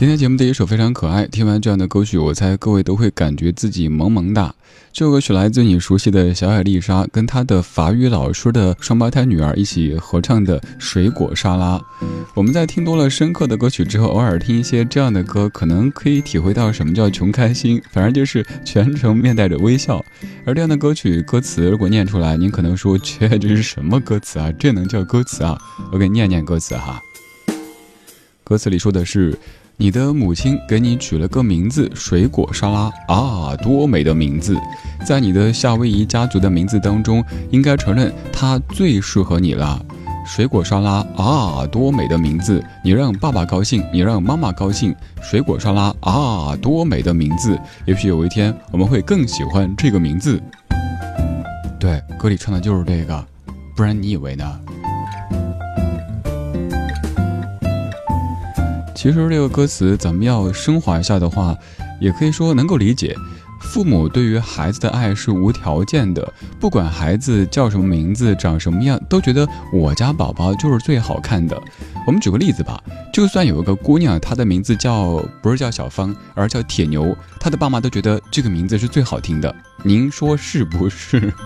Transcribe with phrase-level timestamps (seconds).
[0.00, 4.54] 今天节目的一首非常可爱，听完这样的歌曲，我猜各位都会感觉自己萌萌哒。
[4.94, 11.76] 这首歌曲来自你熟悉的小海丽莎跟她的法语老师的双胞胎女儿一起合唱的《水果沙拉》。
[12.34, 20.02] 我们在听多了深刻的歌曲之后，偶尔听一些这样的歌，可能可以体会到什么叫穷开心，反正就是全程面带着微笑。
[20.46, 24.50] 而这样的歌曲歌词如果念出来，您可能说：“切，这是什么歌词啊？
[24.52, 25.60] 这能叫歌词啊？”
[25.92, 26.98] 我给你念念歌词哈。
[28.42, 29.38] 歌词里说的是。
[29.80, 34.54] 你的母亲给你取了个名字“水果沙拉”啊，多美的名字！
[35.06, 39.82] 在你的夏威夷家族的名字当中，应该承认它最适合你了。
[40.26, 42.62] 水果沙拉啊，多美的名字！
[42.84, 44.94] 你让爸爸高兴，你让妈妈高兴。
[45.22, 47.58] 水果沙拉啊，多美的名字！
[47.86, 50.38] 也许有一天我们会更喜欢这个名字。
[51.78, 53.26] 对，歌里唱的就是这个，
[53.74, 54.60] 不然你以为呢？
[59.00, 61.56] 其实这个歌词，咱们要升华一下的话，
[62.02, 63.16] 也可以说能够理解。
[63.58, 66.30] 父母对于孩子的爱是无条件的，
[66.60, 71.58] 不管孩子叫什么名字、长什么样，都觉得我家宝宝就是最好看的。
[72.06, 72.78] 我们举个例子吧，
[73.10, 79.56] 就算有一个姑娘，她的名字叫不是叫小芳，而叫铁牛，她的爸妈都觉得这个名字是最好听的。
[79.82, 81.32] 您说是不是？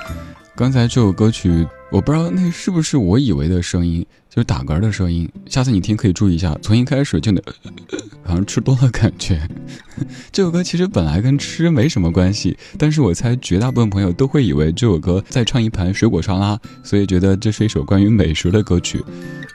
[0.56, 1.68] 刚才这首歌曲。
[1.92, 5.28] 我不知道那是不是我以为的声音，就是打嗝的声音。
[5.46, 7.42] 下次你听可以注意一下，从一开始就那，
[8.24, 9.46] 好像吃多了感觉。
[10.32, 19.04] 这首歌其实本来跟吃没什么关系，但是我猜绝大部分朋友都会以为这首歌在唱一盘水果沙拉，所以觉得这是一首关于美食的歌曲。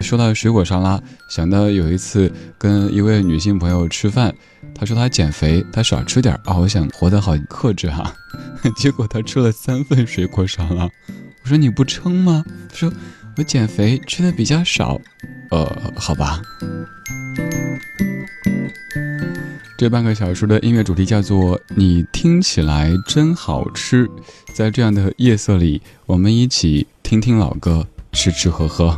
[0.02, 4.36] 说到水果沙拉，想到有一次跟一位女性朋友吃饭，
[4.76, 8.14] 她说她减肥，她少吃点啊，我想活得好克制哈。
[8.76, 10.84] 结果她吃了三份水果沙拉。
[11.44, 12.44] 我说你不撑吗？
[12.70, 12.94] 她说
[13.38, 15.00] 我减肥吃的比较少。
[15.52, 16.42] 呃，好吧。
[19.78, 24.10] 这半个小时的音乐主题叫做“你听起来真好吃”。
[24.56, 28.98] 在这样的夜色里，我们一起听听老歌，吃吃喝喝。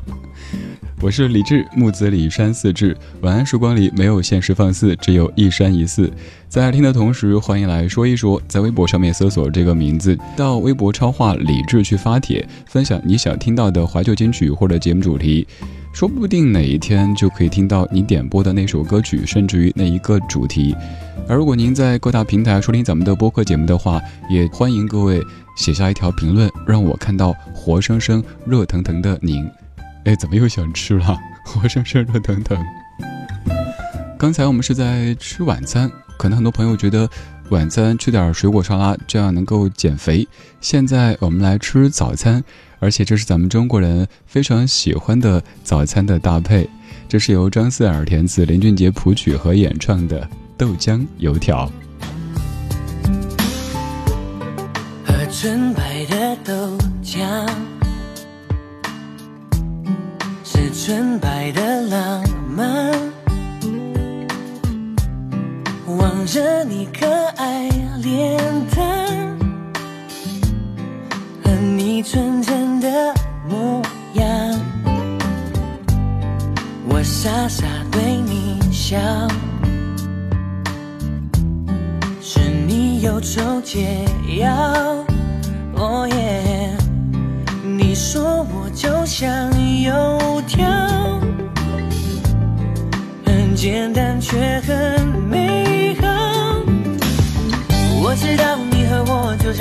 [0.99, 2.97] 我是李志，木子李山四志。
[3.21, 6.11] 晚安时光里没有现实放肆，只有一山一寺。
[6.49, 15.47] 在听的同时，欢迎来说一说，在微博上面搜索这个名字，到微博超话李志去发帖，分享你想听到的怀旧金曲或者节目主题。
[15.93, 20.75] 说不定哪一天就可以听到你点播的那首歌曲，甚至于那一个主题。
[21.27, 24.01] 而如果您在各大平台收听咱们的播客节目的话，
[24.31, 25.21] 也欢迎各位
[25.55, 29.47] 写下一条评论，让我看到活生生、热腾腾的您。
[30.07, 31.19] 哎，怎么又想吃了？
[31.43, 32.57] 活生生、热腾腾。
[34.17, 37.09] 刚才我们是在吃晚餐，可能很多朋友觉得
[37.49, 40.25] 晚餐吃点水果沙拉这样能够减肥。
[40.61, 42.43] 现在我们来吃早餐。
[42.79, 46.69] 而且这是咱们中国人非常喜欢的早餐的搭配，
[47.09, 51.71] 这是由张四耳填词、林俊杰谱曲和演唱的豆浆油条。
[60.87, 62.23] 纯白的浪
[62.55, 62.93] 漫。
[65.85, 67.05] 望着你可
[67.35, 67.67] 爱
[68.01, 68.37] 脸
[68.73, 69.37] 蛋。
[71.43, 73.13] 和你纯真的
[73.49, 73.81] 模
[74.13, 74.25] 样，
[76.87, 78.97] 我傻傻对你笑，
[82.21, 84.05] 是你忧愁解
[84.39, 84.76] 药。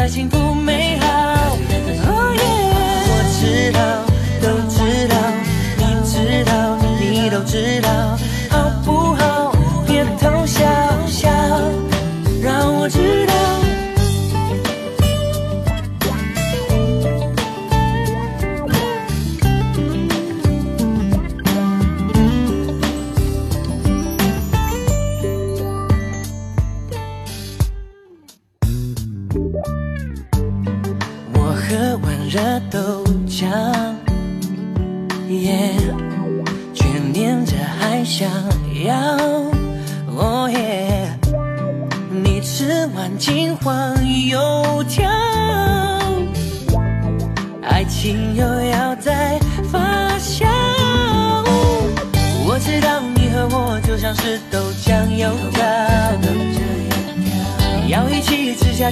[0.00, 0.89] 太幸福没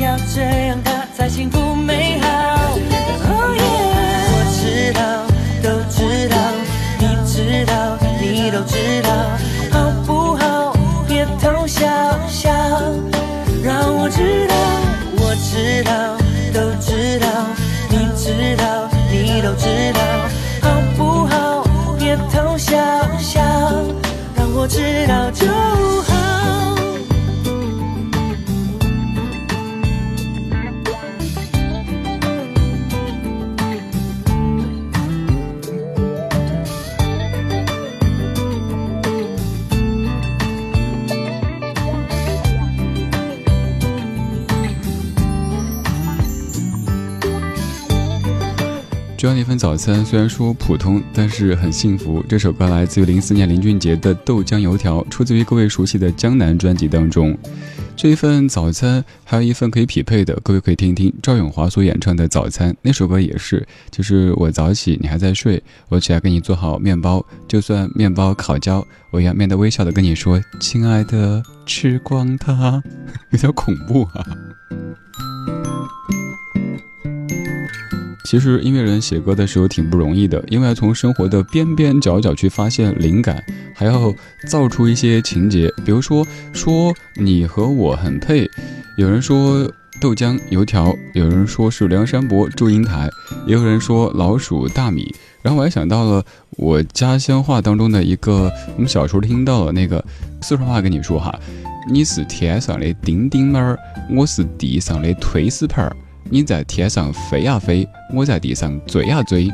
[0.00, 2.29] 要这样，的才幸福美好。
[49.60, 52.24] 早餐虽然说普通，但是很幸福。
[52.26, 57.36] 这首歌来自于零四年林俊杰的《豆浆油条》，出自于各位熟悉的《江南》专辑当中。
[57.94, 72.82] 这一份早餐还有一份可以匹配的，各位可以听一听赵咏华所演唱的《早餐》那首歌也是，就是我早起你还在睡，我起来给你做好面包，就算面包烤焦，我也要面带微笑的跟你说，亲爱的，吃光它，
[73.30, 74.24] 有点恐怖啊。
[78.24, 83.42] 其实音乐人写歌的时候挺不容易的，因为要从生活的边边角角去发现灵感，
[83.74, 84.14] 还要
[84.46, 85.72] 造出一些情节。
[85.84, 88.48] 比如说，说你和我很配，
[88.96, 89.68] 有人说
[90.00, 93.10] 豆浆油条，有人说是梁山伯祝英台，
[93.46, 95.12] 也有人说老鼠大米。
[95.42, 100.04] 然后我还想到了我家乡话当中的一个，我们小时候听到的那个
[100.42, 101.34] 四川话跟你说哈，
[101.90, 103.78] 你是天上的丁丁儿，
[104.10, 105.96] 我是地上的推屎盆儿。
[106.28, 109.50] 你在天上飞呀飞，我在地上追呀追，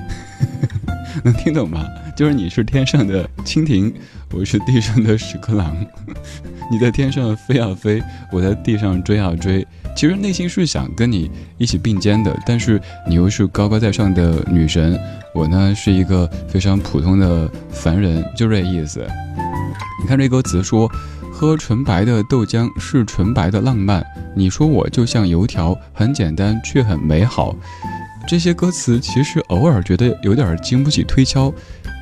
[1.25, 1.87] 能听懂吗？
[2.17, 3.93] 就是你是天上的蜻蜓，
[4.33, 5.77] 我是地上的屎壳郎。
[6.71, 9.67] 你在天上飞呀飞，我在地上追呀追。
[9.95, 14.99] 其实内心是想跟你一起并肩的，但是你又是高高在上的女神，
[15.35, 19.07] 我呢是一个非常普通的凡人，就这意思。
[20.03, 20.91] 你看这歌词说。
[21.37, 24.03] 喝纯白的豆浆是纯白的浪漫。
[24.35, 27.55] 你说我就像油条，很简单却很美好。
[28.27, 31.53] 这些歌词其实偶尔觉得有点经不起推敲。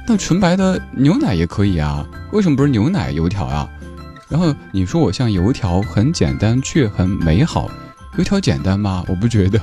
[0.07, 3.69] 那纯白的牛奶也可以啊，为什么不是牛奶油条啊？
[4.29, 7.69] 然后你说我像油条，很简单却很美好。
[8.17, 9.05] 油条简单吗？
[9.09, 9.59] 我不觉得。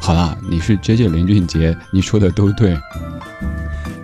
[0.00, 2.76] 好啦，你是 J J 林俊杰，你说的都对。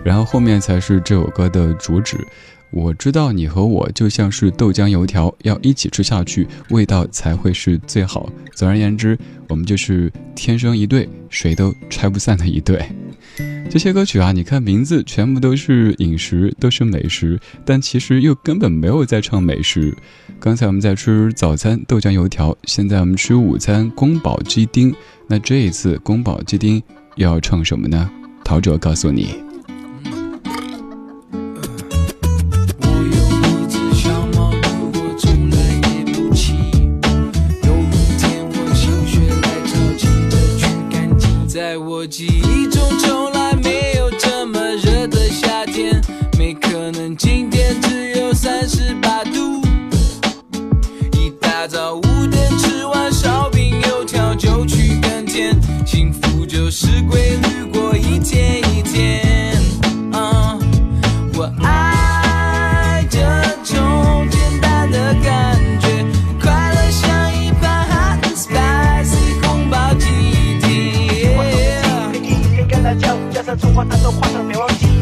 [0.01, 2.25] 然后后面才是这首歌的主旨。
[2.73, 8.27] 我知道你和我就像是豆浆油条，要一起吃下去，味道才会是最好。
[8.55, 12.83] 总而言之，我们就是天生一对，谁都拆不散的一对。
[13.69, 19.95] 这些歌曲啊，你看名字全部都是饮食，都是美食，但其实又根本没有在唱美食。
[20.39, 24.93] 刚才我们在吃早餐豆浆油条，现在我们吃午餐宫保鸡丁。
[25.27, 26.81] 那这一次宫保鸡丁
[27.15, 28.09] 又要唱什么呢？
[28.43, 29.52] 陶喆告诉你。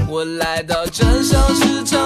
[0.07, 2.00] 我来到镇上市场，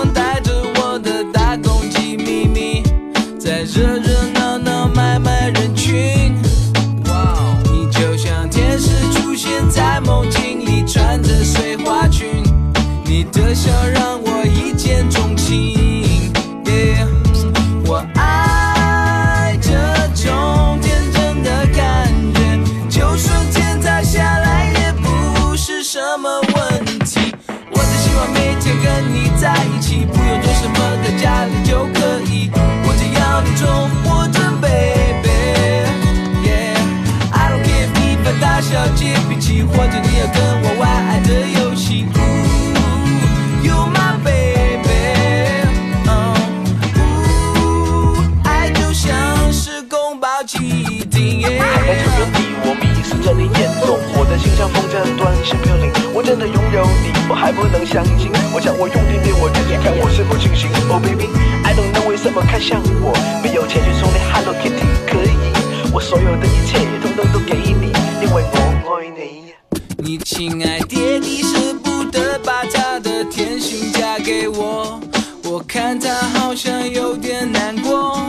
[76.36, 78.20] 好像有点难过。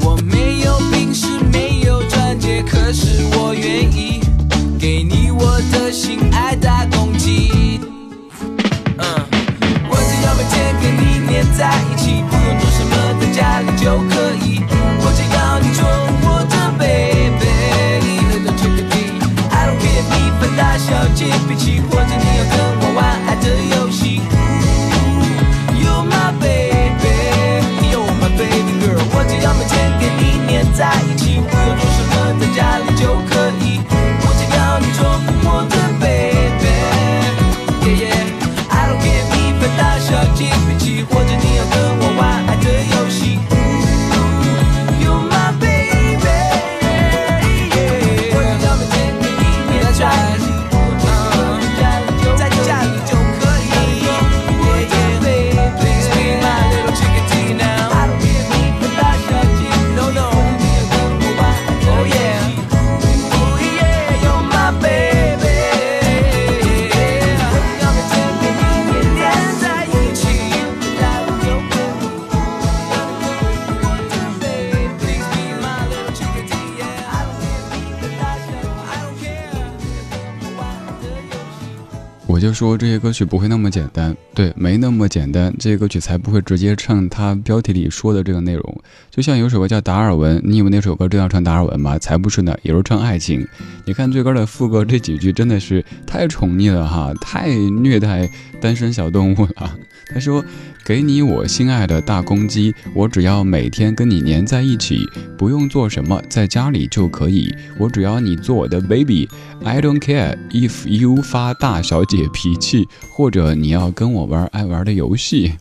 [0.00, 4.20] 我没有病史，没有钻戒，可是我愿意
[4.78, 7.80] 给你我的心爱大公鸡。
[9.88, 14.60] 我只要每天跟你黏在一起，不用做什么，在家里就可以。
[15.04, 15.82] 我只要你做
[30.72, 33.14] 在一起，不用做什么，在家里就
[82.26, 88.80] 我就说这些歌曲不会那么简单，对，没那么简单，这些歌曲才不会直接唱它标题里说的这个内容。
[89.10, 91.98] 就像有首歌叫《达尔文》，你以为那首歌真要唱达尔文吗？
[91.98, 93.46] 才不是呢，也是唱爱情。
[93.84, 99.76] 你看最高的副歌这几句真的是太宠溺了哈，太虐待单身小动物了。
[100.14, 100.44] 他说
[100.84, 105.08] ：“给你我心爱的大公鸡，我只要每天跟你粘在一起，
[105.38, 107.54] 不用做什么，在家里就可以。
[107.78, 115.52] 我只要你做我的 baby，I don't care if you 发大小姐脾气，或者你要跟我玩爱玩的游戏。”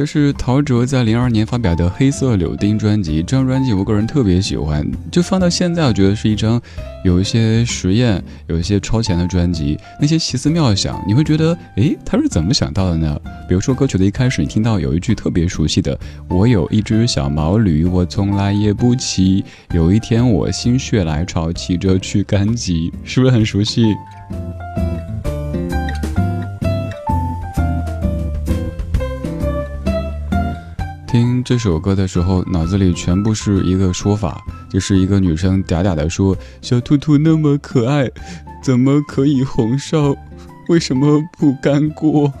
[0.00, 6.58] 这是陶喆在零二年发表的《黑色柳丁》专辑，这张专辑我个人特别喜欢，就放到现在，我觉得是一张
[7.04, 9.78] 有一些实验、有一些超前的专辑。
[10.00, 13.20] 那些奇思妙想，你会觉得，诶，他是怎么想到的呢？
[13.46, 23.94] 比如说歌曲的一开始，你听到有一句特别熟悉的：“我有一只小毛驴，我从来也不骑，有一天我心血来潮，骑着去赶集”，是不是很熟悉？
[31.10, 38.08] 听这首歌的时候，脑子里全部是一个说法，就是一个女生嗲嗲的说：“小兔兔那么可爱，
[38.62, 40.14] 怎么可以红烧？
[40.68, 42.32] 为什么不干锅？”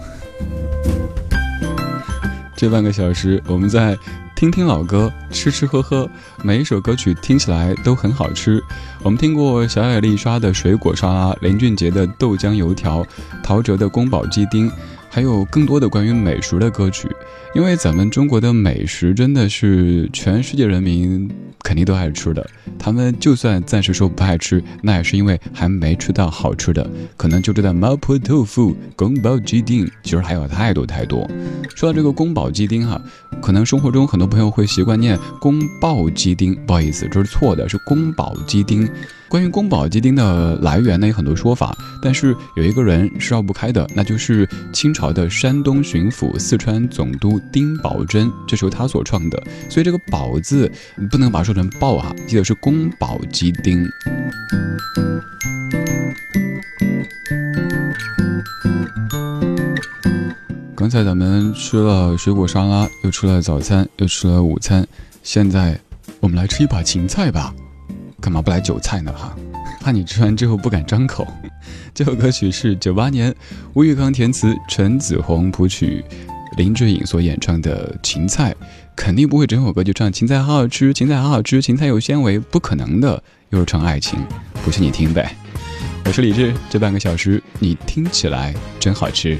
[2.54, 3.98] 这半个小时，我们在
[4.36, 6.08] 听听老歌，吃吃喝喝，
[6.44, 8.62] 每一首歌曲听起来都很好吃。
[9.02, 13.04] 我们听过小野丽莎的水果沙拉，林俊杰的豆浆油条，
[13.42, 14.70] 陶喆的宫保鸡丁。
[15.12, 17.08] 还有更多的关于美食的歌曲，
[17.52, 21.28] 因为咱们中国的美食真的是全世界人民
[21.70, 22.44] 肯定都爱吃的。
[22.76, 26.84] 他们就算暂时说不爱吃，那也是因为还没吃到好吃的。
[27.16, 31.30] 可能就知道麻婆豆腐、宫保鸡丁，其实还有太多太多。
[31.76, 33.00] 说到这个宫保鸡丁哈，
[33.40, 38.88] 可能生活中很多朋友会习惯念宫爆鸡丁，不好意思，这是错的，是宫保鸡丁。
[39.28, 49.40] 关于宫保鸡丁的来源呢，有很多说法，但是有一个人是绕不开的，那就是清朝的山东巡抚、四川总督丁宝桢，这是由他所创的。
[49.68, 50.68] 所以这个“宝”字
[51.12, 53.86] 不能把它说成“爆”哈，记得是宫保鸡丁。
[60.74, 64.86] 刚才咱们吃了水果沙拉，又吃了早餐，又吃了午餐，
[65.22, 65.78] 现在
[66.20, 67.54] 我们来吃一把芹菜吧。
[68.20, 69.12] 干嘛不来韭菜呢？
[69.12, 69.36] 哈，
[69.80, 71.26] 怕你吃完之后不敢张口。
[71.94, 73.34] 这首歌曲是九八年
[73.74, 76.02] 吴玉康填词，陈子红谱曲，
[76.56, 78.52] 林志颖所演唱的《芹菜》，
[79.00, 83.20] 肯定不会整首歌就唱芹菜好好吃，芹菜好好吃，芹菜有纤维，不可能的。
[83.48, 84.18] 又是唱爱情，
[84.62, 85.34] 不信你听呗。
[86.04, 89.38] 我是李志，这半个小时你听起来真好吃。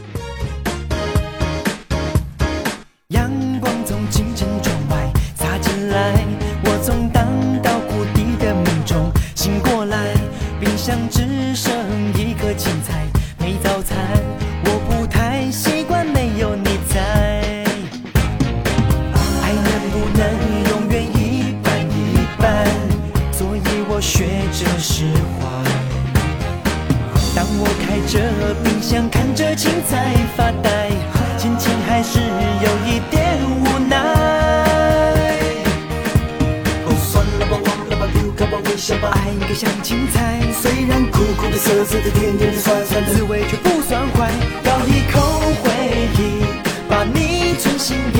[47.91, 48.20] watching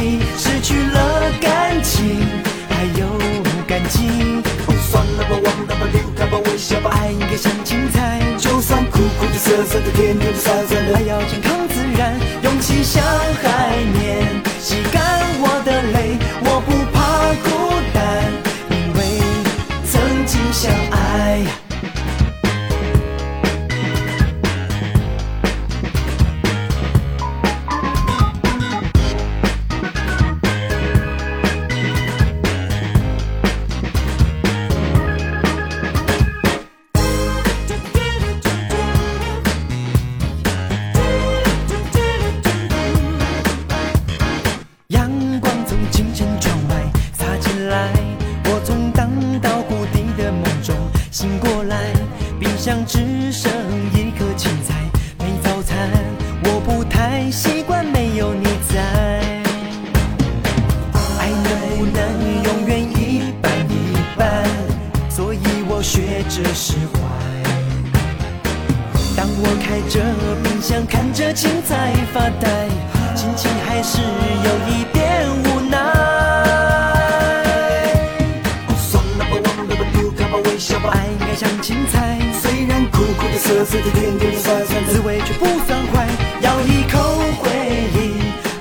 [52.71, 53.60] 想只剩
[83.21, 86.09] 苦苦的涩涩的甜甜的酸酸的滋味却不算坏
[86.41, 86.99] 咬一口
[87.39, 87.51] 回
[87.95, 88.15] 忆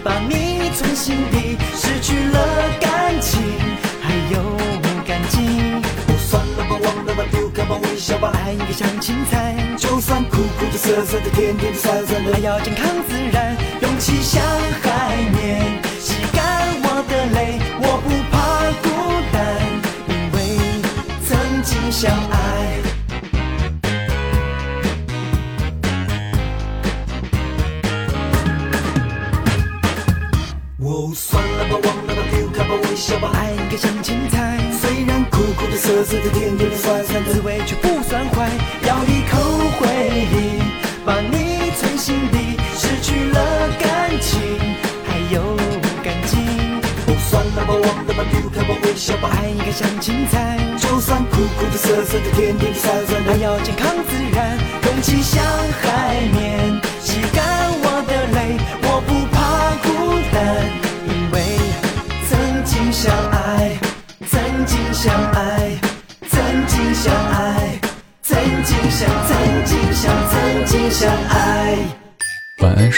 [0.03, 3.41] 把你存心底失去了感情
[4.01, 4.57] 还有
[5.07, 14.43] 感激就算了吧忘了吧丢开吧微笑吧爱应该像青菜就算苦苦的涩涩的甜甜的酸酸的还要健康自然勇气像
[14.81, 15.61] 海绵
[16.01, 18.89] 吸干我的泪我不怕孤
[19.31, 19.39] 单
[20.09, 20.37] 因为
[21.25, 22.88] 曾经相爱
[32.75, 38.49] 微笑吧，爱应该像青菜，虽然苦苦的、涩涩的、甜甜的、酸酸的，滋味却不算坏。
[38.85, 39.37] 咬一口
[39.79, 39.87] 回
[40.31, 40.61] 忆，
[41.05, 44.39] 把你存心底，失去了感情，
[45.07, 45.55] 还有
[46.03, 46.37] 感激。
[47.07, 55.43] 哦，算了吧，忘了吧，丢开吧，微笑吧，爱应该像青菜，就算苦苦的、涩涩的、甜甜的、酸酸的，还要健康自然，勇气像
[55.81, 56.08] 海